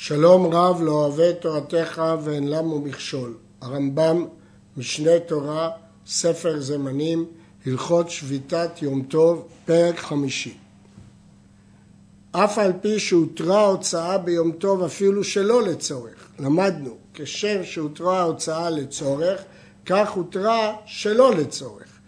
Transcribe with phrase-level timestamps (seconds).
[0.00, 3.34] שלום רב לא אוהב תורתך ואין למו מכשול.
[3.60, 4.26] הרמב"ם,
[4.76, 5.70] משנה תורה,
[6.06, 7.26] ספר זמנים,
[7.66, 10.56] הלכות שביתת יום טוב, פרק חמישי.
[12.32, 19.42] אף על פי שהותרה ההוצאה ביום טוב אפילו שלא לצורך, למדנו, כשם שהותרה ההוצאה לצורך,
[19.86, 21.98] כך הותרה שלא לצורך.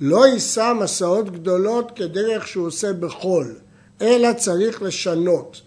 [0.00, 3.54] לא יישא מסעות גדולות כדרך שהוא עושה בחול,
[4.00, 5.62] אלא צריך לשנות.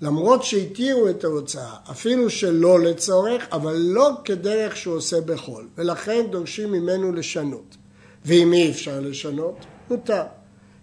[0.00, 6.72] למרות שהתירו את ההוצאה, אפילו שלא לצורך, אבל לא כדרך שהוא עושה בחול, ולכן דורשים
[6.72, 7.76] ממנו לשנות.
[8.24, 9.56] ואם אי אפשר לשנות,
[9.90, 10.22] מותר.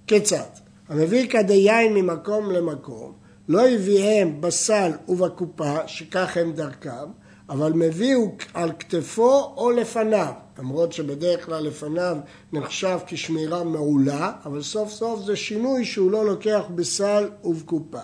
[0.08, 0.50] כיצד?
[0.90, 3.14] המביא כדי יין ממקום למקום,
[3.48, 7.08] לא הביאם בסל ובקופה, שכך הם דרכם,
[7.50, 12.18] אבל מביאו על כתפו או לפניו, למרות שבדרך כלל לפניו
[12.54, 18.00] נחשב כשמירה מעולה, אבל סוף סוף זה שינוי שהוא לא לוקח בסל ובקופה.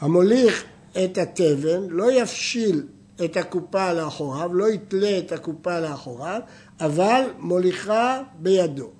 [0.00, 0.64] המוליך
[1.04, 2.82] את התבן לא יפשיל
[3.24, 6.40] את הקופה לאחוריו, לא יתלה את הקופה לאחוריו,
[6.80, 8.90] אבל מוליכה בידו.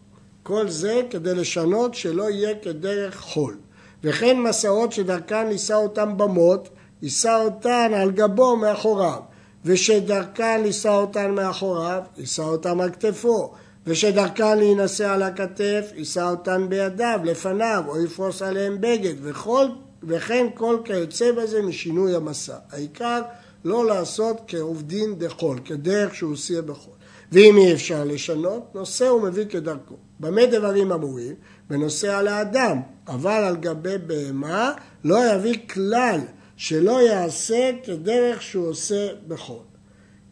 [0.43, 3.57] כל זה כדי לשנות שלא יהיה כדרך חול.
[4.05, 6.69] וכן מסעות שדרכן יישא אותם במות,
[7.03, 9.21] יישא אותן על גבו מאחוריו,
[9.65, 13.53] ושדרכן יישא אותן מאחוריו, יישא אותן על כתפו,
[13.87, 19.67] ושדרכן להינשא על הכתף, יישא אותן בידיו, לפניו, או יפרוס עליהם בגד, וכל,
[20.03, 22.57] וכן כל כיוצא בזה משינוי המסע.
[22.71, 23.23] העיקר
[23.65, 26.95] לא לעשות כעובדין דחול, כדרך שהוא עושה בחול.
[27.33, 29.95] ואם אי אפשר לשנות, נושא הוא מביא כדרכו.
[30.21, 31.35] במה דברים אמורים?
[31.71, 34.73] בנושא על האדם, אבל על גבי בהמה
[35.05, 36.21] לא יביא כלל
[36.57, 39.63] שלא יעשה כדרך שהוא עושה בחול.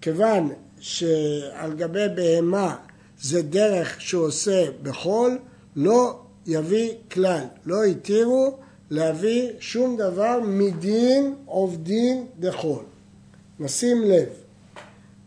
[0.00, 0.50] כיוון
[0.80, 2.76] שעל גבי בהמה
[3.20, 5.38] זה דרך שהוא עושה בחול,
[5.76, 8.58] לא יביא כלל, לא התירו
[8.90, 12.84] להביא שום דבר מדין עובדין דחול.
[13.60, 14.28] נשים לב,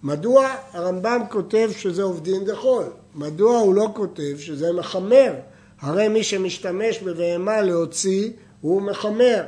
[0.03, 2.83] מדוע הרמב"ם כותב שזה עובדין דחול?
[3.15, 5.33] מדוע הוא לא כותב שזה מחמר?
[5.79, 9.43] הרי מי שמשתמש בבהמה להוציא הוא מחמר.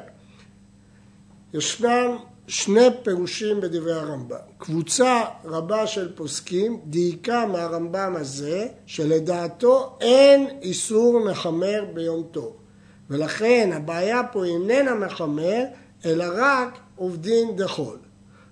[1.53, 4.37] ישנם שני פירושים בדברי הרמב"ם.
[4.57, 12.60] קבוצה רבה של פוסקים דייקה מהרמב"ם הזה שלדעתו אין איסור מחמר ביום טוב.
[13.11, 15.63] ולכן הבעיה פה איננה מחמר
[16.05, 17.97] אלא רק עובדין דחול.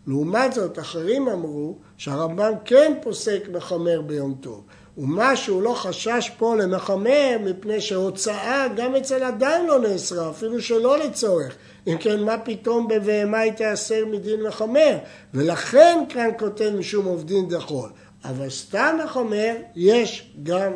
[0.08, 4.64] לעומת זאת אחרים אמרו שהרמב"ם כן פוסק מחמר ביום טוב.
[4.97, 10.97] ומה שהוא לא חשש פה למחמר מפני שהוצאה גם אצל אדם לא נאסרה, אפילו שלא
[10.97, 11.56] לצורך.
[11.88, 14.97] אם כן, מה פתאום בבהמה היא תיאסר מדין מחמר?
[15.34, 17.90] ולכן כאן כותב משום עובדין דחול.
[18.24, 20.72] אבל סתם מחמר יש גם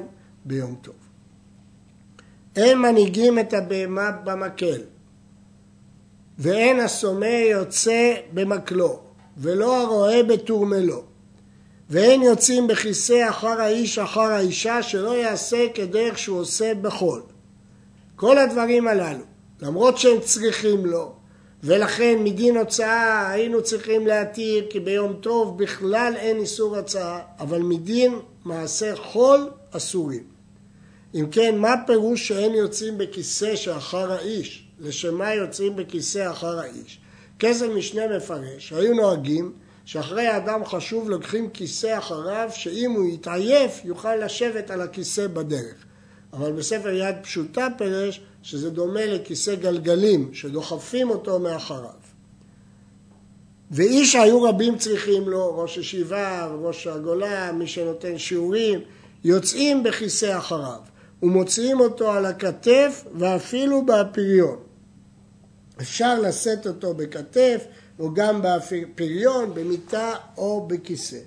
[0.46, 1.03] ביום טוב.
[2.56, 4.82] אין מנהיגים את הבהמה במקל,
[6.40, 9.00] ואין הסומא יוצא במקלו,
[9.38, 11.04] ולא הרועה בתורמלו.
[11.90, 17.22] ואין יוצאים בכיסא אחר האיש אחר האישה שלא יעשה כדרך שהוא עושה בחול.
[18.16, 19.24] כל הדברים הללו,
[19.62, 21.14] למרות שהם צריכים לו,
[21.64, 28.20] ולכן מדין הוצאה היינו צריכים להתיר כי ביום טוב בכלל אין איסור הצעה, אבל מדין
[28.46, 30.33] מעשה חול אסורים.
[31.14, 34.68] אם כן, מה פירוש שאין יוצאים בכיסא שאחר האיש?
[34.80, 37.00] לשם מה יוצאים בכיסא אחר האיש?
[37.40, 39.54] כסף משנה מפרש, היו נוהגים
[39.86, 45.76] שאחרי האדם חשוב לוקחים כיסא אחריו, שאם הוא יתעייף יוכל לשבת על הכיסא בדרך.
[46.34, 52.04] אבל בספר יד פשוטה פירש שזה דומה לכיסא גלגלים, שדוחפים אותו מאחריו.
[53.72, 58.80] ואיש היו רבים צריכים לו, ראש ישיבה, ראש הגולה, מי שנותן שיעורים,
[59.24, 60.80] יוצאים בכיסא אחריו
[61.24, 64.58] ומוציאים אותו על הכתף ואפילו בפריון.
[65.82, 67.66] אפשר לשאת אותו בכתף
[68.00, 71.20] או גם בפריון, במיטה או בכיסא.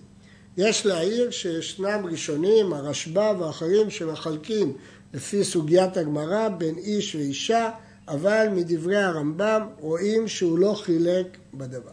[0.56, 4.76] יש להעיר שישנם ראשונים, הרשב"א ואחרים שמחלקים
[5.14, 7.70] לפי סוגיית הגמרא בין איש ואישה,
[8.08, 11.90] אבל מדברי הרמב"ם רואים שהוא לא חילק בדבר.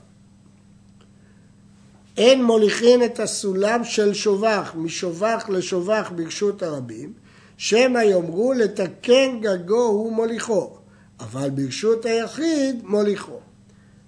[2.17, 7.13] אין מוליכין את הסולם של שובח, משובח לשובח ברשות הרבים,
[7.63, 10.77] שמא יאמרו לתקן גגו הוא מוליכו,
[11.19, 13.39] אבל ברשות היחיד מוליכו.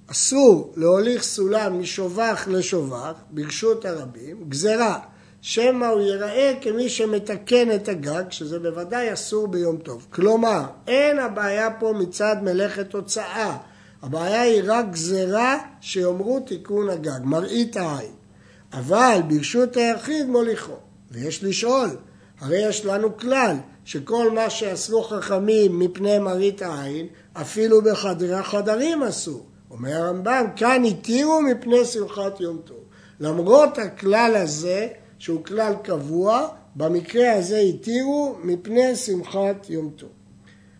[0.07, 4.99] אסור להוליך סולם משובח לשובח ברשות הרבים, גזרה,
[5.41, 10.07] שמא הוא ייראה כמי שמתקן את הגג, שזה בוודאי אסור ביום טוב.
[10.09, 13.57] כלומר, אין הבעיה פה מצד מלאכת הוצאה,
[14.01, 18.13] הבעיה היא רק גזרה שיאמרו תיקון הגג, מראית העין.
[18.73, 20.77] אבל ברשות היחיד מוליכו.
[21.11, 21.89] ויש לשאול,
[22.39, 23.55] הרי יש לנו כלל
[23.85, 29.45] שכל מה שאסרו חכמים מפני מראית העין, אפילו בחדרי החדרים אסור.
[29.71, 32.77] אומר הרמב"ם, כאן התירו מפני שמחת יום טוב.
[33.19, 34.87] למרות הכלל הזה,
[35.19, 40.09] שהוא כלל קבוע, במקרה הזה התירו מפני שמחת יום טוב.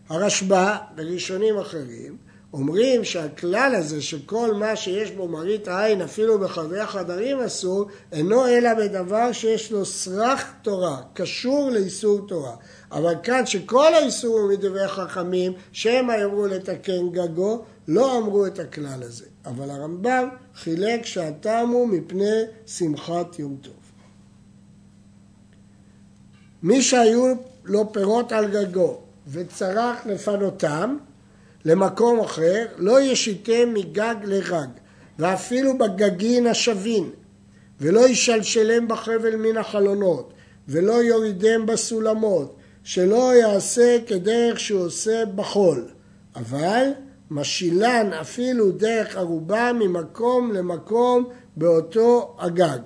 [0.10, 2.18] הרשב"א וראשונים אחרים
[2.56, 8.74] אומרים שהכלל הזה שכל מה שיש בו מראית עין אפילו בחדרי החדרים אסור, אינו אלא
[8.74, 12.56] בדבר שיש לו סרח תורה, קשור לאיסור תורה.
[12.92, 19.04] אבל כאן שכל האיסור הוא מדברי חכמים, שהם אמרו לתקן גגו, לא אמרו את הכלל
[19.04, 19.26] הזה.
[19.46, 23.74] אבל הרמב"ם חילק שהטעם הוא מפני שמחת יום טוב.
[26.64, 27.34] מי שהיו
[27.66, 30.98] לו פירות על גגו וצרך לפנותם
[31.66, 34.68] למקום אחר, לא ישיתם מגג לגג,
[35.20, 37.10] ואפילו בגגין השבין,
[37.82, 40.34] ולא ישלשלם בחבל מן החלונות,
[40.68, 45.88] ולא יורידם בסולמות, שלא יעשה כדרך שהוא עושה בחול,
[46.36, 46.88] אבל
[47.32, 52.80] משילן אפילו דרך ערובה ממקום למקום באותו הגג.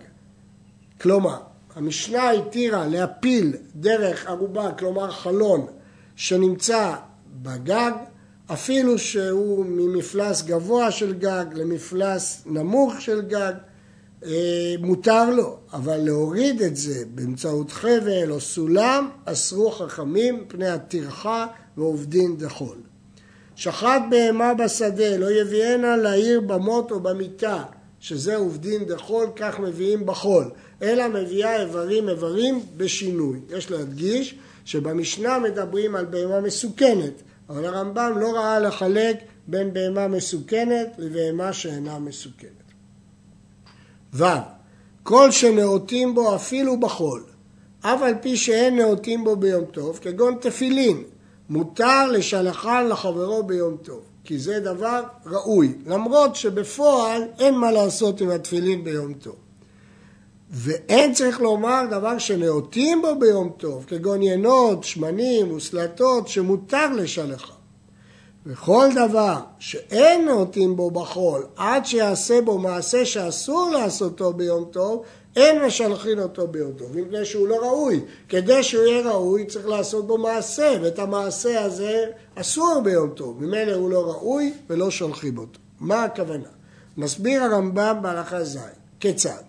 [1.02, 1.38] כלומר,
[1.76, 5.66] המשנה התירה להפיל דרך ערובה, כלומר חלון,
[6.16, 6.96] שנמצא
[7.42, 7.92] בגג,
[8.54, 13.54] אפילו שהוא ממפלס גבוה של גג למפלס נמוך של גג,
[14.26, 21.48] אה, מותר לו, אבל להוריד את זה באמצעות חבל או סולם, אסרו חכמים פני הטרחה
[21.78, 22.78] ועובדין דחול.
[23.56, 27.64] שחט בהמה בשדה, לא יביאנה לעיר במות או במיטה,
[28.00, 30.50] שזה עובדין דחול, כך מביאים בחול,
[30.82, 33.40] אלא מביאה איברים איברים בשינוי.
[33.50, 34.36] יש להדגיש
[34.66, 39.18] שבמשנה מדברים על בהמה מסוכנת, אבל הרמב"ם לא ראה לחלק
[39.48, 42.52] בין בהמה מסוכנת לבהמה שאינה מסוכנת.
[44.14, 44.24] ו.
[45.04, 47.24] כל שנאותים בו אפילו בחול,
[47.82, 51.04] אף על פי שאין נאותים בו ביום טוב, כגון תפילין,
[51.50, 58.30] מותר לשלחן לחברו ביום טוב, כי זה דבר ראוי, למרות שבפועל אין מה לעשות עם
[58.30, 59.36] התפילין ביום טוב.
[60.52, 67.54] ואין צריך לומר דבר שנאותים בו ביום טוב, כגון ינות, שמנים וסלטות, שמותר לשלחה.
[68.46, 75.04] וכל דבר שאין נאותים בו בחול עד שיעשה בו מעשה שאסור לעשותו ביום טוב,
[75.36, 78.02] אין משלחין אותו ביום טוב, מפני שהוא לא ראוי.
[78.30, 82.06] כדי שהוא יהיה ראוי צריך לעשות בו מעשה, ואת המעשה הזה
[82.36, 83.44] אסור ביום טוב.
[83.44, 85.60] ממילא הוא לא ראוי ולא שולחים אותו.
[85.80, 86.50] מה הכוונה?
[86.98, 88.58] מסביר הרמב"ם בהלכה ז',
[89.00, 89.49] כיצד?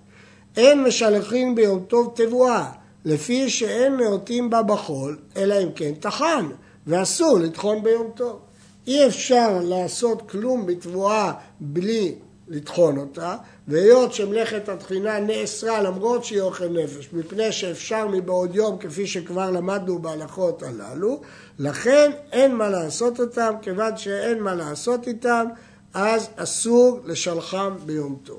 [0.56, 2.70] אין משלחין ביום טוב תבואה,
[3.05, 6.47] לפי שאין נאותים בה בחול, אלא אם כן טחן,
[6.87, 8.38] ואסור לטחון ביום טוב.
[8.87, 12.14] אי אפשר לעשות כלום בתבואה בלי
[12.49, 13.37] לטחון אותה,
[13.69, 19.99] והיות שמלאכת התחינה נאסרה למרות שהיא אוכל נפש, מפני שאפשר מבעוד יום כפי שכבר למדנו
[19.99, 21.20] בהלכות הללו,
[21.58, 25.47] לכן אין מה לעשות אותם, כיוון שאין מה לעשות איתם,
[25.94, 28.38] אז אסור לשלחם ביום טוב.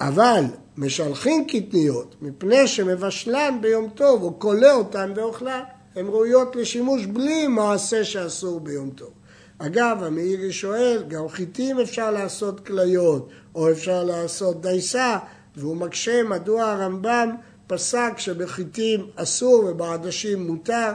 [0.00, 0.44] אבל
[0.78, 5.60] משלחים קטניות מפני שמבשלן ביום טוב או כולא אותן ואוכלן,
[5.96, 9.10] הן ראויות לשימוש בלי מעשה שאסור ביום טוב.
[9.58, 15.18] אגב, המאירי שואל, גם חיטים אפשר לעשות כליות, או אפשר לעשות דייסה,
[15.56, 17.30] והוא מקשה מדוע הרמב"ם
[17.66, 20.92] פסק שבחיטים אסור ובעדשים מותר,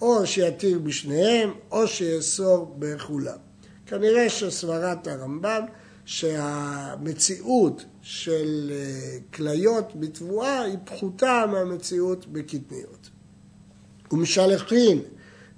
[0.00, 3.36] או שיתיר בשניהם, או שיאסור בכולם.
[3.86, 5.62] כנראה שסברת הרמב"ם
[6.04, 13.10] שהמציאות של אה, כליות בתבואה היא פחותה מהמציאות בקטניות.
[14.12, 15.02] ומשלחין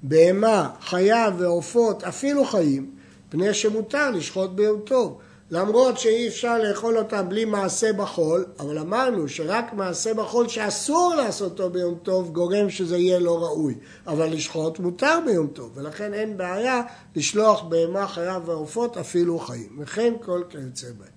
[0.02, 2.90] בהמה, חיה ועופות, אפילו חיים,
[3.28, 5.18] פני שמותר לשחוט ביום טוב.
[5.54, 11.70] למרות שאי אפשר לאכול אותם בלי מעשה בחול, אבל אמרנו שרק מעשה בחול שאסור לעשותו
[11.70, 13.74] ביום טוב גורם שזה יהיה לא ראוי.
[14.06, 16.82] אבל לשחוט מותר ביום טוב, ולכן אין בעיה
[17.16, 19.68] לשלוח בהמה, חיה ועופות אפילו חיים.
[19.80, 21.08] וכן כל כיוצא בהם.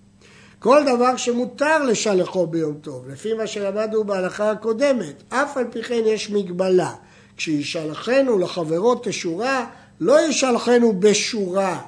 [0.60, 6.02] כל דבר שמותר לשלחו ביום טוב, לפי מה שלמדנו בהלכה הקודמת, אף על פי כן
[6.06, 6.94] יש מגבלה.
[7.38, 9.66] כשישלחנו לחברו תשורה,
[10.00, 11.82] לא ישלחנו בשורה,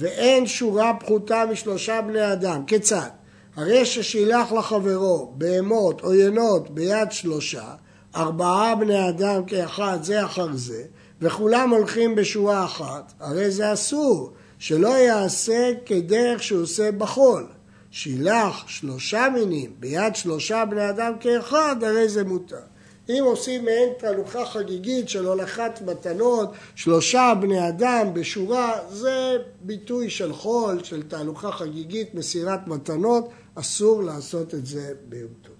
[0.00, 2.64] ואין שורה פחותה משלושה בני אדם.
[2.66, 3.08] כיצד?
[3.56, 7.74] הרי ששילח לחברו בהמות או ינות ביד שלושה,
[8.16, 10.82] ארבעה בני אדם כאחד זה אחר זה,
[11.20, 17.46] וכולם הולכים בשורה אחת, הרי זה אסור, שלא יעשה כדרך שהוא עושה בחול.
[17.90, 22.69] שילח שלושה מינים ביד שלושה בני אדם כאחד, הרי זה מותר.
[23.10, 30.32] אם עושים מעין תהלוכה חגיגית של הולכת מתנות, שלושה בני אדם בשורה, זה ביטוי של
[30.32, 35.54] חול, של תהלוכה חגיגית, מסירת מתנות, אסור לעשות את זה ביום טוב.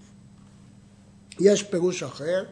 [1.40, 2.44] יש פירוש אחר,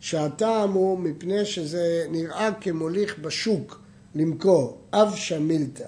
[0.00, 3.80] שהטעם הוא מפני שזה נראה כמוליך בשוק
[4.14, 5.86] למכור, אב שמילתא.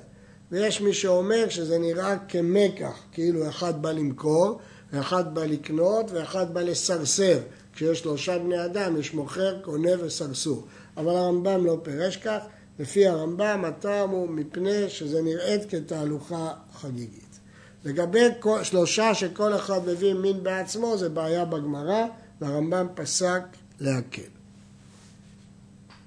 [0.52, 4.58] ויש מי שאומר שזה נראה כמקח, כאילו אחד בא למכור,
[4.92, 7.38] ואחד בא לקנות, ואחד בא לסרסר.
[7.72, 10.66] כשיש שלושה בני אדם, יש מוכר, קונה וסרסור.
[10.96, 12.38] אבל הרמב"ם לא פירש כך,
[12.78, 17.38] לפי הרמב"ם הטעם הוא מפני שזה נראית כתהלוכה חגיגית.
[17.84, 18.24] לגבי
[18.62, 22.06] שלושה שכל אחד מביא מין בעצמו, זה בעיה בגמרא,
[22.40, 23.42] והרמב"ם פסק
[23.80, 24.22] להקל.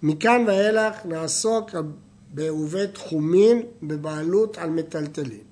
[0.03, 1.69] מכאן ואילך נעסוק
[2.33, 5.43] בעירובי תחומין בבעלות על מטלטלים.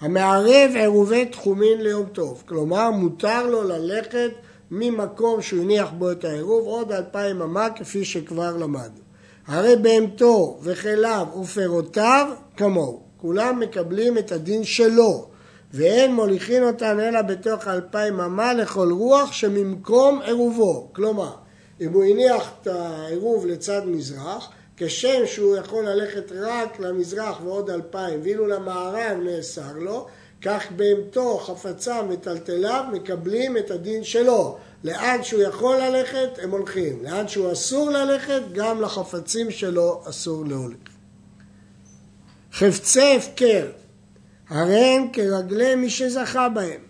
[0.00, 4.30] המערב עירובי תחומין ליום טוב, כלומר מותר לו ללכת
[4.74, 9.04] ממקום שהוא הניח בו את העירוב עוד אלפיים אמה כפי שכבר למדנו.
[9.46, 12.26] הרי בהמתו וכליו ופירותיו
[12.56, 15.28] כמוהו, כולם מקבלים את הדין שלו
[15.74, 21.32] ואין מוליכין אותן אלא בתוך אלפיים אמה לכל רוח שממקום עירובו, כלומר
[21.80, 28.20] אם הוא הניח את העירוב לצד מזרח כשם שהוא יכול ללכת רק למזרח ועוד אלפיים
[28.22, 30.06] ואילו למערב נאסר לו
[30.44, 34.58] כך בהמתו, חפצה, מטלטליו, מקבלים את הדין שלו.
[34.84, 37.04] לאן שהוא יכול ללכת, הם הולכים.
[37.04, 40.78] לאן שהוא אסור ללכת, גם לחפצים שלו אסור להוליך.
[42.52, 43.66] חפצי הפקר,
[44.48, 46.80] הרי הם כרגלי מי שזכה בהם.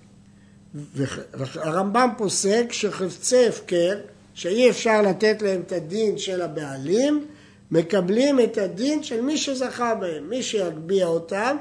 [1.34, 4.00] והרמב"ם פוסק שחפצי הפקר,
[4.34, 7.26] שאי אפשר לתת להם את הדין של הבעלים,
[7.70, 10.30] מקבלים את הדין של מי שזכה בהם.
[10.30, 11.56] מי שיגביה אותם,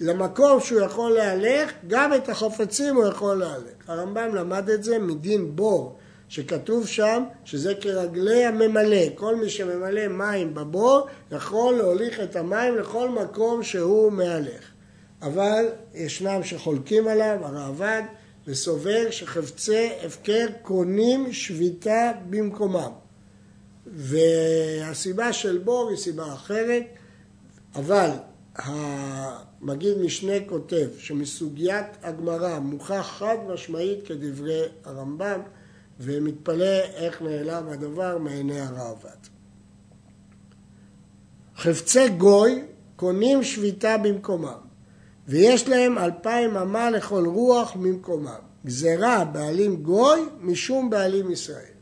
[0.00, 3.74] למקום שהוא יכול להלך, גם את החפצים הוא יכול להלך.
[3.86, 5.96] הרמב"ם למד את זה מדין בור,
[6.28, 9.06] שכתוב שם שזה כרגלי הממלא.
[9.14, 14.64] כל מי שממלא מים בבור יכול להוליך את המים לכל מקום שהוא מהלך.
[15.22, 15.64] אבל
[15.94, 18.02] ישנם שחולקים עליו, הראב"ד,
[18.46, 22.90] וסובר שחפצי הפקר קונים שביתה במקומם.
[23.86, 26.82] והסיבה של בור היא סיבה אחרת,
[27.74, 28.10] אבל
[28.58, 35.40] המגיד משנה כותב שמסוגיית הגמרא מוכח חד משמעית כדברי הרמב"ם
[36.00, 39.28] ומתפלא איך נעלם הדבר מעיני הראב"ד.
[41.56, 42.64] חפצי גוי
[42.96, 44.68] קונים שביתה במקומם
[45.28, 48.48] ויש להם אלפיים אמה לכל רוח ממקומם.
[48.66, 51.77] גזרה בעלים גוי משום בעלים ישראל.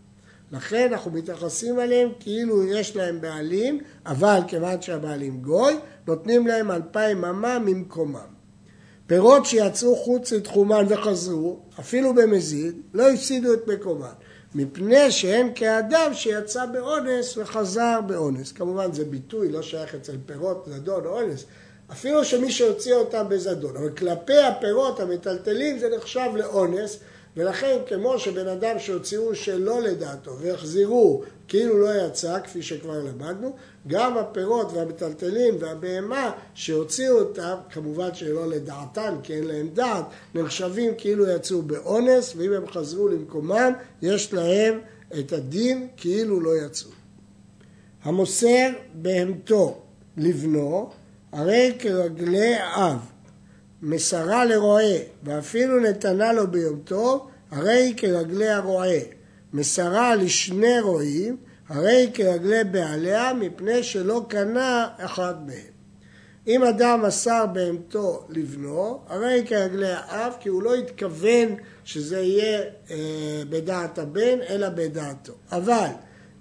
[0.53, 5.75] לכן אנחנו מתייחסים אליהם כאילו יש להם בעלים, אבל כיוון שהבעלים גוי,
[6.07, 8.37] נותנים להם אלפיים אמה ממקומם.
[9.07, 14.13] פירות שיצאו חוץ לתחומן וחזרו, אפילו במזיד, לא הפסידו את מקומן,
[14.55, 18.53] מפני שהם כאדם שיצא באונס וחזר באונס.
[18.53, 21.45] כמובן זה ביטוי, לא שייך אצל פירות, זדון או אונס,
[21.93, 26.99] אפילו שמי שהוציא אותם בזדון, אבל כלפי הפירות המטלטלים זה נחשב לאונס,
[27.37, 34.19] ולכן כמו שבן אדם שהוציאו שלא לדעתו והחזירו כאילו לא יצא, כפי שכבר למדנו, גם
[34.19, 41.63] הפירות והמטלטלים והבהמה שהוציאו אותם, כמובן שלא לדעתן כי אין להם דעת, נחשבים כאילו יצאו
[41.63, 44.81] באונס ואם הם חזרו למקומם יש להם
[45.19, 46.91] את הדין כאילו לא יצאו.
[48.03, 49.81] המוסר בהמתו
[50.17, 50.91] לבנו
[51.33, 53.16] הרי כרגלי אב
[53.83, 58.99] מסרה לרועה ואפילו נתנה לו ביום טוב, הרי היא כרגלי הרועה.
[59.53, 61.37] מסרה לשני רועים,
[61.69, 65.77] הרי היא כרגלי בעליה מפני שלא קנה אחד מהם.
[66.47, 71.55] אם אדם מסר בהמתו לבנו, הרי היא כרגלי האב, כי הוא לא התכוון
[71.85, 72.97] שזה יהיה אה,
[73.49, 75.33] בדעת הבן, אלא בדעתו.
[75.53, 75.89] אבל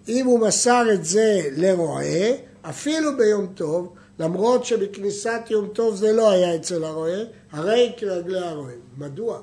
[0.08, 6.32] אם הוא מסר את זה לרועה, אפילו ביום טוב, למרות שבכניסת יום טוב זה לא
[6.32, 7.20] היה אצל הרועה,
[7.52, 8.74] הרי כרגלי הרועה.
[8.98, 9.42] מדוע?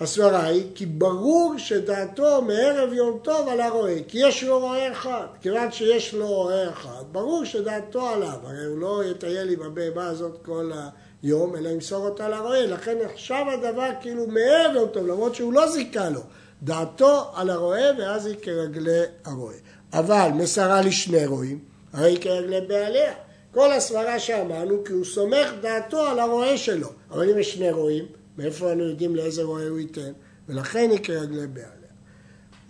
[0.00, 5.26] הסברה היא כי ברור שדעתו מערב יום טוב על הרועה, כי יש לו רועה אחד.
[5.40, 10.38] כיוון שיש לו רועה אחד, ברור שדעתו עליו, הרי הוא לא יטייל עם הבהמה הזאת
[10.44, 10.70] כל
[11.22, 12.66] היום, אלא ימסור אותה לרועה.
[12.66, 16.20] לכן נחשב הדבר כאילו מערב יום טוב, למרות שהוא לא זיכה לו.
[16.62, 19.56] דעתו על הרועה ואז היא כרגלי הרועה.
[19.92, 21.58] אבל מסרה לשני רועים,
[21.92, 23.14] הרי היא כרגלי בעליה.
[23.52, 26.88] כל הסברה שאמרנו כי הוא סומך דעתו על הרועה שלו.
[27.10, 28.04] אבל אם יש שני רועים,
[28.38, 30.12] מאיפה אנו יודעים לאיזה רועה הוא ייתן?
[30.48, 31.72] ולכן היא כרגלי בעליה.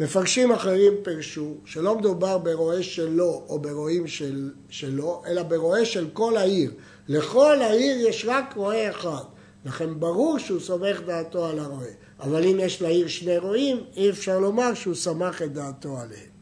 [0.01, 6.37] מפרשים אחרים פירשו שלא מדובר ברועה שלו או ברועים של, שלו, אלא ברועה של כל
[6.37, 6.73] העיר.
[7.09, 9.25] לכל העיר יש רק רועה אחד.
[9.65, 11.89] לכן ברור שהוא סומך דעתו על הרועה.
[12.21, 16.38] אבל אם יש לעיר שני רועים, אי אפשר לומר שהוא סמך את דעתו עליהם.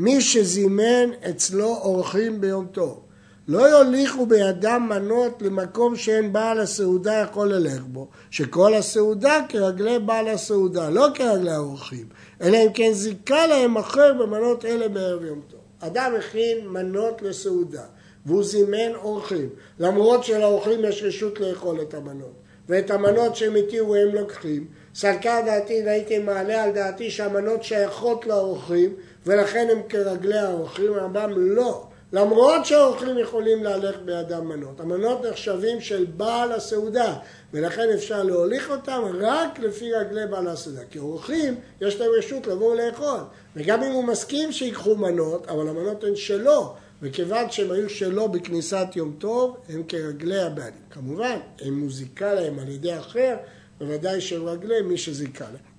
[0.00, 3.00] מי שזימן אצלו אורחים ביום טוב,
[3.48, 10.28] לא יוליכו בידם מנות למקום שאין בעל הסעודה יכול ללך בו, שכל הסעודה כרגלי בעל
[10.28, 12.06] הסעודה, לא כרגלי האורחים,
[12.40, 15.60] אלא אם כן זיכה להם אחר במנות אלה בערב יום טוב.
[15.80, 17.84] אדם הכין מנות לסעודה,
[18.26, 22.39] והוא זימן אורחים, למרות שלאורחים יש רשות לאכול את המנות,
[22.70, 28.94] ואת המנות שהם התירו הם לוקחים, סלקה דעתי והייתי מעלה על דעתי שהמנות שייכות לאורחים
[29.26, 34.80] ולכן הם כרגלי האורחים, הרמב"ם לא, למרות שהאורחים יכולים להלך בידם מנות.
[34.80, 37.14] המנות נחשבים של בעל הסעודה,
[37.54, 40.80] ולכן אפשר להוליך אותם רק לפי רגלי בעל הסעודה.
[40.90, 43.20] כי אורחים, יש להם רשות לבוא ולאכול.
[43.56, 48.86] וגם אם הוא מסכים שיקחו מנות, אבל המנות הן שלו, וכיוון שהם היו שלו בכניסת
[48.94, 50.80] יום טוב, הם כרגלי הבעלים.
[50.90, 53.36] כמובן, אם הוא זיכה להם על ידי אחר,
[53.78, 55.70] בוודאי שהם רגלי מי שזיכה להם.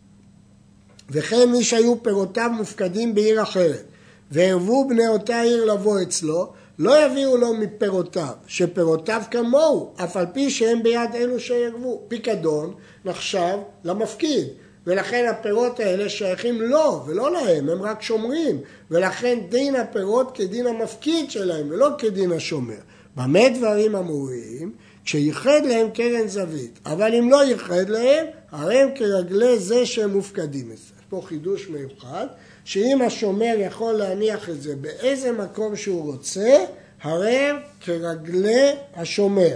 [1.09, 3.83] וכן מי שהיו פירותיו מופקדים בעיר אחרת,
[4.31, 10.49] והרבו בני אותה עיר לבוא אצלו, לא יביאו לו מפירותיו, שפירותיו כמוהו, אף על פי
[10.49, 12.01] שהם ביד אלו שירבו.
[12.07, 12.73] פיקדון
[13.05, 14.47] נחשב למפקיד,
[14.87, 18.61] ולכן הפירות האלה שייכים לו ולא להם, הם רק שומרים,
[18.91, 22.79] ולכן דין הפירות כדין המפקיד שלהם ולא כדין השומר.
[23.15, 24.73] במה דברים אמורים?
[25.05, 30.71] כשייחד להם קרן זווית, אבל אם לא ייחד להם, הרי הם כרגלי זה שהם מופקדים.
[30.71, 32.27] יש פה חידוש מיוחד,
[32.65, 36.57] שאם השומר יכול להניח את זה באיזה מקום שהוא רוצה,
[37.01, 39.55] הרי הם כרגלי השומר.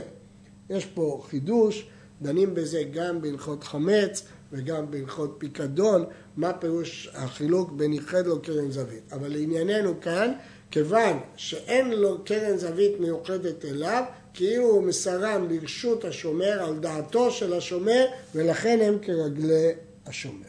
[0.70, 1.86] יש פה חידוש,
[2.22, 4.24] דנים בזה גם בהלכות חמץ
[4.56, 6.06] וגם בהלכות פיקדון,
[6.38, 9.14] מה פירוש החילוק בין ייחד לו קרן זווית.
[9.14, 10.32] אבל לענייננו כאן,
[10.72, 17.54] כיוון שאין לו קרן זווית מיוחדת אליו, כאילו הוא מסרם לרשות השומר על דעתו של
[17.54, 19.72] השומר, ולכן הם כרגלי
[20.06, 20.48] השומר.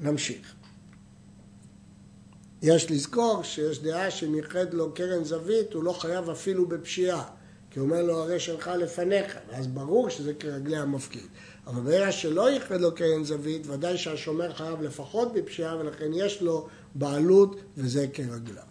[0.00, 0.54] נמשיך.
[2.62, 7.39] יש לזכור שיש דעה שאם ייחד לו קרן זווית, הוא לא חייב אפילו בפשיעה.
[7.70, 11.26] כי אומר לו, הרי שלך לפניך, ואז ברור שזה כרגלי המפקיד.
[11.66, 16.66] אבל ברגע שלא ייחד לו קרן זווית, ודאי שהשומר חייב לפחות בפשיעה, ולכן יש לו
[16.94, 18.62] בעלות, וזה כרגליו.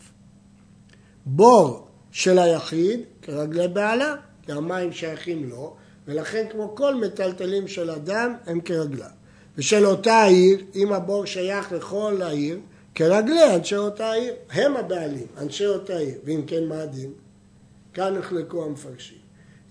[1.26, 5.76] בור של היחיד כרגלי בעלה, כי המים שייכים לו,
[6.08, 9.10] ולכן כמו כל מטלטלים של אדם הם כרגליו.
[9.58, 12.60] ושל אותה העיר, אם הבור שייך לכל העיר,
[12.96, 16.20] כרגלי אנשי אותה העיר, הם הבעלים, אנשי אותה העיר.
[16.26, 17.12] ואם כן, מה הדין?
[17.94, 19.18] כאן נחלקו המפרשים.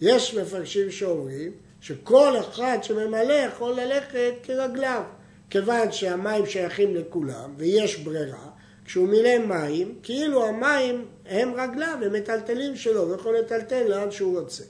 [0.00, 5.02] יש מפרשים שאומרים שכל אחד שממלא יכול ללכת כרגליו.
[5.50, 8.48] כיוון שהמים שייכים לכולם ויש ברירה,
[8.84, 14.40] כשהוא מילא מים, כאילו המים הם רגליו, הם מטלטלים שלו, הוא יכול לטלטל לאן שהוא
[14.40, 14.64] רוצה.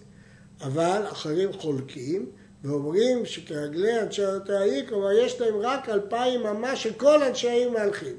[0.61, 2.27] אבל אחרים חולקים
[2.65, 8.17] ואומרים שכרגלי אנשי העיר, כלומר יש להם רק אלפיים אמה שכל אנשי העיר מהלכים.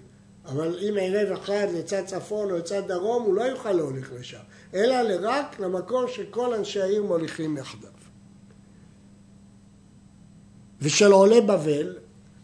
[0.51, 4.39] אבל אם ערב אחד לצד צפון או לצד דרום, הוא לא יוכל להוליך לשם,
[4.73, 7.89] אלא רק למקום שכל אנשי העיר מוליכים יחדיו.
[10.81, 11.95] ושל עולי בבל,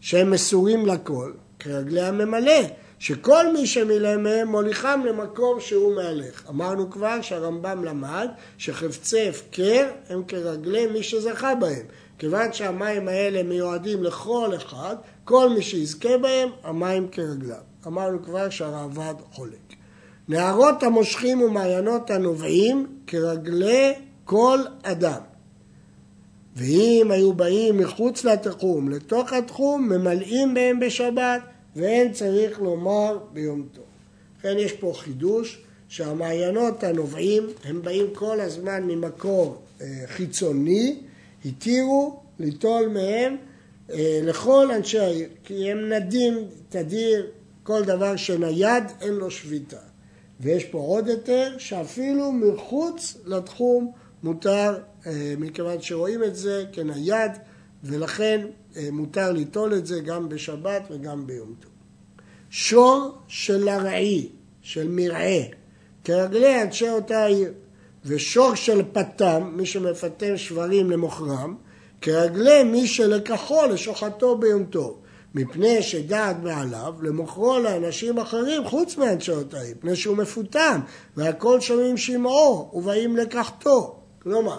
[0.02, 2.62] שהם מסורים לכל, כרגלי הממלא,
[3.00, 6.50] שכל מי שמילא מהם מוליכם למקום שהוא מהלך.
[6.50, 11.86] אמרנו כבר שהרמב"ם למד שחפצי הפקר הם כרגלי מי שזכה בהם.
[12.18, 17.75] כיוון שהמים האלה מיועדים לכל אחד, כל מי שיזכה בהם, המים כרגליו.
[17.88, 19.76] אמרנו כבר שהרעב"ד חולק.
[20.30, 23.94] נהרות המושכים ומעיינות הנובעים כרגלי
[24.26, 25.22] כל אדם.
[26.56, 31.42] ואם היו באים מחוץ לתחום, לתוך התחום, ממלאים בהם בשבת,
[31.76, 33.84] ואין צריך לומר ביום טוב.
[34.40, 41.00] לכן יש פה חידוש שהמעיינות הנובעים הם באים כל הזמן ממקור אה, חיצוני,
[41.46, 43.38] התירו ליטול מהם
[43.92, 46.34] אה, לכל אנשי העיר, כי הם נדים
[46.70, 47.28] תדיר,
[47.66, 49.78] כל דבר שנייד אין לו שביתה.
[50.40, 53.92] ויש פה עוד היתר שאפילו מחוץ לתחום
[54.24, 57.32] מותר, אה, מכיוון שרואים את זה כנייד,
[57.84, 61.72] ולכן אה, מותר ליטול את זה גם בשבת וגם ביום טוב.
[62.50, 64.30] שור של הרעי,
[64.62, 65.42] של מרעה,
[66.04, 67.54] כרגלי אנשי אותה העיר,
[68.06, 71.56] ושור של פתם, מי שמפטם שברים למוכרם,
[72.02, 75.02] כרגלי מי שלקחו לשוחטו ביום טוב.
[75.36, 80.80] מפני שדעת מעליו למוכרו לאנשים אחרים חוץ מאנשי אותה עיר, מפני שהוא מפותם,
[81.18, 83.96] והכל שומעים שמעו ובאים לקחתו.
[84.24, 84.58] כלומר,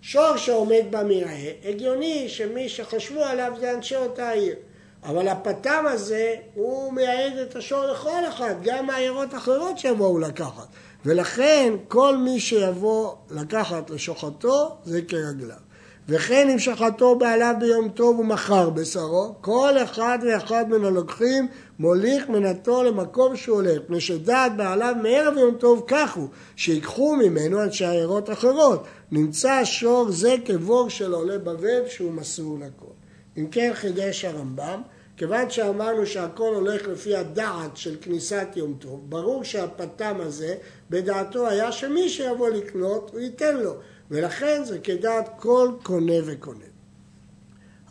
[0.00, 4.54] שור שעומד במרעה, הגיוני שמי שחשבו עליו זה אנשי אותה עיר.
[5.02, 10.66] אבל הפתם הזה, הוא מייעד את השור לכל אחד, גם מעיירות אחרות שיבואו לקחת.
[11.04, 15.67] ולכן כל מי שיבוא לקחת לשוחטו, זה כרגליו.
[16.08, 22.82] וכן אם שחטו בעליו ביום טוב ומכר בשרו, כל אחד ואחד מן הלוקחים מוליך מנתו
[22.82, 28.30] למקום שהוא הולך, מפני שדעת בעליו מערב יום טוב כך הוא, שיקחו ממנו אנשי עיירות
[28.30, 28.84] אחרות.
[29.12, 32.92] נמצא שור זה כבור של עולה בבל שהוא מסור לכל.
[33.36, 34.82] אם כן חידש הרמב"ם,
[35.16, 40.54] כיוון שאמרנו שהכל הולך לפי הדעת של כניסת יום טוב, ברור שהפתם הזה
[40.90, 43.74] בדעתו היה שמי שיבוא לקנות הוא ייתן לו,
[44.10, 46.64] ולכן זה כדעת כל קונה וקונה.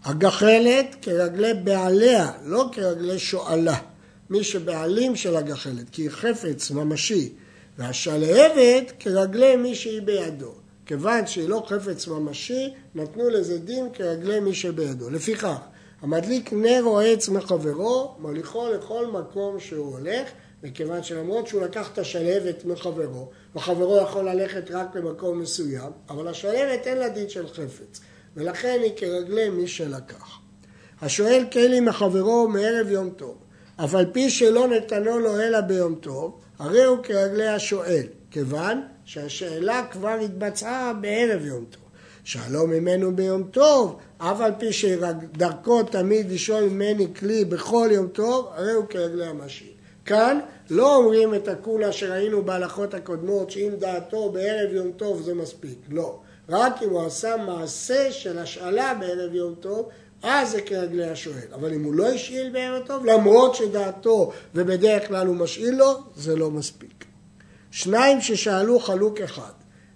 [0.05, 3.77] הגחלת כרגלי בעליה, לא כרגלי שואלה.
[4.29, 7.33] מי שבעלים של הגחלת, כי היא חפץ ממשי,
[7.77, 10.53] והשלהבת כרגלי מי שהיא בידו.
[10.85, 15.09] כיוון שהיא לא חפץ ממשי, נתנו לזה דין כרגלי מי שבידו.
[15.09, 15.57] לפיכך,
[16.01, 20.29] המדליק נר או עץ מחברו, מוליכו לכל מקום שהוא הולך,
[20.63, 26.87] מכיוון שלמרות שהוא לקח את השלהבת מחברו, וחברו יכול ללכת רק למקום מסוים, אבל השלהבת
[26.87, 27.99] אין לה דין של חפץ,
[28.35, 30.39] ולכן היא כרגלי מי שלקח.
[31.01, 33.37] השואל כלי מחברו מערב יום טוב,
[33.75, 39.87] אף על פי שלא נתנו לו אלא ביום טוב, הרי הוא כרגלי השואל, כיוון שהשאלה
[39.91, 41.81] כבר התבצעה בערב יום טוב.
[42.23, 48.47] שאלו ממנו ביום טוב, אף על פי שדרכו תמיד לשאול ממני כלי בכל יום טוב,
[48.55, 49.76] הרי הוא כרגלי המשיח.
[50.07, 50.39] כאן
[50.69, 56.19] לא אומרים את הכולה שראינו בהלכות הקודמות, שאם דעתו בערב יום טוב זה מספיק, לא.
[56.49, 59.89] רק אם הוא עשה מעשה של השאלה בערב יום טוב,
[60.23, 61.53] אז זה כרגלי השואל.
[61.53, 66.35] אבל אם הוא לא השאיל בערב טוב, למרות שדעתו ובדרך כלל הוא משאיל לו, זה
[66.35, 67.05] לא מספיק.
[67.71, 69.51] שניים ששאלו חלוק אחד.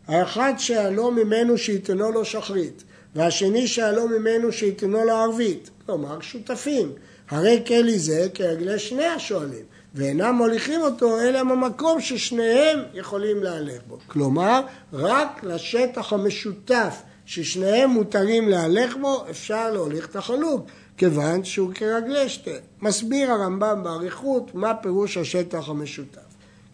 [0.07, 2.83] האחד שאלו ממנו שייתנו לו שחרית,
[3.15, 5.69] והשני שאלו ממנו שייתנו לו ערבית.
[5.85, 6.91] כלומר, שותפים.
[7.29, 9.65] הרי כלי זה כרגלי שני השואלים.
[9.95, 13.97] ואינם מוליכים אותו אלא במקום ששניהם יכולים להלך בו.
[14.07, 14.61] כלומר,
[14.93, 20.65] רק לשטח המשותף ששניהם מותרים להלך בו, אפשר להוליך את החלוק,
[20.97, 22.51] כיוון שהוא כרגלי שתי.
[22.81, 26.19] מסביר הרמב"ם באריכות מה פירוש השטח המשותף.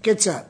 [0.03, 0.41] כיצד?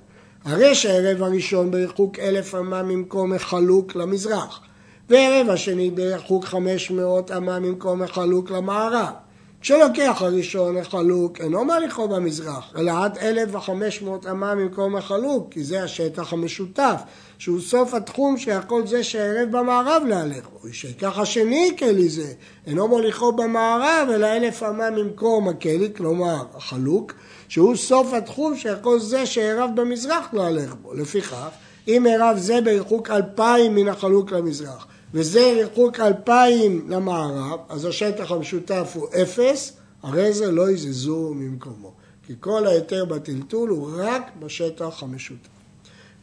[0.46, 4.62] הרי שהערב הראשון בריחוק אלף אמה ממקום החלוק למזרח,
[5.10, 9.14] וערב השני בריחוק חמש מאות אמה ממקום החלוק למערב.
[9.62, 15.64] כשלוקח הראשון החלוק אינו מליכו במזרח, אלא עד אלף וחמש מאות אמה ממקום החלוק, כי
[15.64, 17.02] זה השטח המשותף,
[17.38, 20.60] שהוא סוף התחום שיכול זה שהערב במערב להלך בו.
[20.72, 22.34] שיקח השני כלי זה,
[22.68, 27.14] אינו מוליכו במערב, אלא אלף אמה ממקום הכלי, כלומר החלוק,
[27.48, 30.94] שהוא סוף התחום שיכול זה שהערב במזרח להלך בו.
[30.94, 31.50] לפיכך,
[31.88, 38.92] אם הערב זה בריחוק אלפיים מן החלוק למזרח, וזה ריחוק אלפיים למערב, אז השטח המשותף
[38.94, 41.94] הוא אפס, הרי זה לא יזזו ממקומו.
[42.28, 45.48] כי כל ההיתר בטלטול הוא רק בשטח המשותף.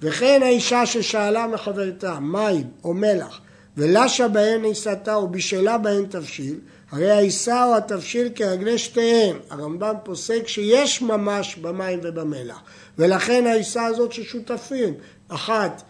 [0.01, 3.41] וכן האישה ששאלה מחברתה מים או מלח
[3.77, 6.59] ולשה בהן ניסתה ובישלה בהן תבשיל,
[6.91, 9.37] הרי העיסה או התבשיל כרגלי שתיהן.
[9.51, 12.63] הרמב"ם פוסק שיש ממש במים ובמלח,
[12.99, 14.95] ולכן העיסה הזאת ששותפים,
[15.29, 15.83] אחת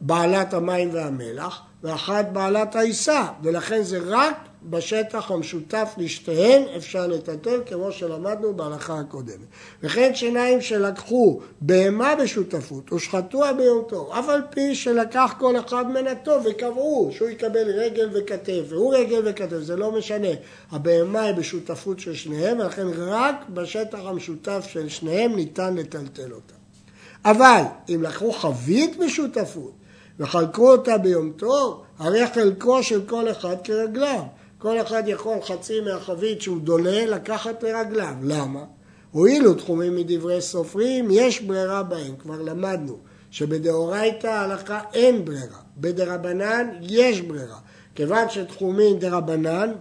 [0.00, 4.36] בעלת המים והמלח, ואחת בעלת העיסה, ולכן זה רק
[4.70, 9.46] בשטח המשותף לשתיהן אפשר לטלטל, כמו שלמדנו בהלכה הקודמת.
[9.82, 16.38] וכן שיניים שלקחו בהמה בשותפות ושחטוה ביום טוב, אף על פי שלקח כל אחד מנתו
[16.44, 20.28] וקבעו שהוא יקבל רגל וכתף, והוא רגל וכתף, זה לא משנה.
[20.70, 26.54] הבהמה היא בשותפות של שניהם, ולכן רק בשטח המשותף של שניהם ניתן לטלטל אותה.
[27.24, 29.75] אבל אם לקחו חבית בשותפות
[30.20, 34.22] וחלקו אותה ביום טוב, הרי חלקו של כל אחד כרגליו.
[34.58, 38.14] כל אחד יכול חצי מהחבית שהוא דולה לקחת לרגליו.
[38.22, 38.64] למה?
[39.10, 42.98] הואילו תחומים מדברי סופרים, יש ברירה בהם, כבר למדנו
[43.30, 47.58] שבדאורייתא ההלכה אין ברירה, בדרבנן יש ברירה.
[47.94, 49.72] כיוון שתחומים דרבנן,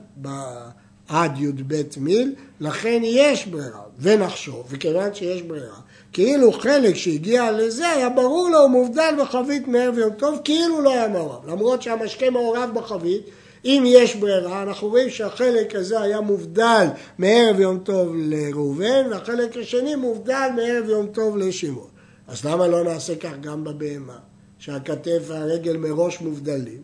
[1.07, 5.79] עד י"ב מיל, לכן יש ברירה, ונחשוב, וכיוון שיש ברירה,
[6.15, 10.93] כאילו חלק שהגיע לזה היה ברור לו, הוא מובדל בחבית מערב יום טוב, כאילו לא
[10.93, 11.49] היה מעורב.
[11.49, 13.21] למרות שהמשקה מעורב בחבית,
[13.65, 19.95] אם יש ברירה, אנחנו רואים שהחלק הזה היה מובדל מערב יום טוב לראובן, והחלק השני
[19.95, 21.89] מובדל מערב יום טוב לשמעון.
[22.27, 24.17] אז למה לא נעשה כך גם בבהמה,
[24.59, 26.81] שהכתף והרגל מראש מובדלים?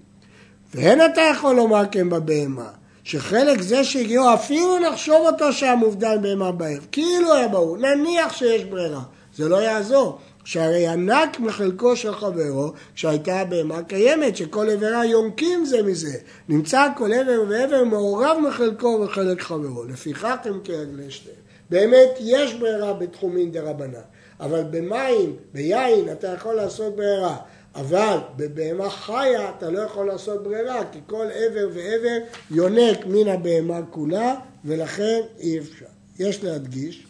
[0.75, 2.69] ואין אתה יכול לומר כן בבהמה,
[3.03, 8.63] שחלק זה שהגיעו, אפילו לחשוב אותו שהיה מובדל בהמה בערב, כאילו היה ברור, נניח שיש
[8.63, 9.01] ברירה.
[9.35, 10.19] זה לא יעזור.
[10.43, 16.17] שהרי ינק מחלקו של חברו כשהייתה הבהמה קיימת, שכל איברה יונקים זה מזה.
[16.49, 19.83] נמצא כל עבר ועבר מעורב מחלקו וחלק חברו.
[19.83, 21.37] לפיכך הם כרגלי שניהם.
[21.69, 23.99] באמת יש ברירה בתחומין דה רבנן,
[24.39, 27.37] אבל במים, ביין, אתה יכול לעשות ברירה.
[27.75, 32.17] אבל בבהמה חיה אתה לא יכול לעשות ברירה, כי כל עבר ועבר
[32.51, 35.85] יונק מן הבהמה כולה, ולכן אי אפשר.
[36.19, 37.05] יש להדגיש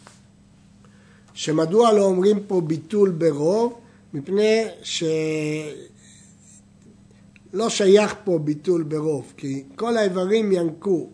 [1.34, 3.78] שמדוע לא אומרים פה ביטול ברוב?
[4.14, 4.98] מפני שלא
[7.68, 11.08] שייך פה ביטול ברוב, כי כל האיברים ינקו.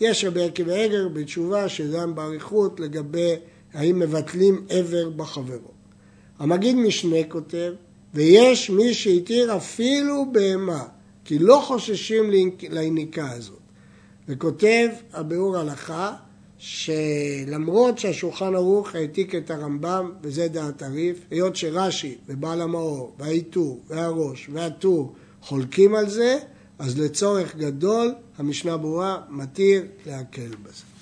[0.00, 3.34] יש רבי עקיבא אגר בתשובה שדן באריכות לגבי
[3.74, 5.70] האם מבטלים עבר בחברו.
[6.38, 7.72] המגיד משנה כותב,
[8.14, 10.84] ויש מי שהתיר אפילו בהמה,
[11.24, 12.30] כי לא חוששים
[12.70, 13.58] ליניקה הזאת.
[14.28, 16.14] וכותב הביאור הלכה,
[16.66, 24.48] שלמרות שהשולחן ערוך העתיק את הרמב"ם, וזה דעת הריף, היות שרש"י ובעל המאור והעיטור והראש
[24.52, 26.38] והטור חולקים על זה,
[26.78, 30.93] אז לצורך גדול המשנה ברורה מתיר להקל בזה.